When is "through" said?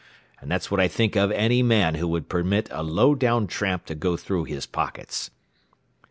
4.17-4.45